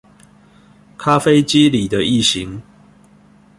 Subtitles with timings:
[0.97, 2.63] 咖啡機裡的異型